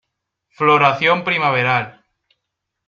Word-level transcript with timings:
Floración 0.57 1.17
primaveral. 1.27 1.85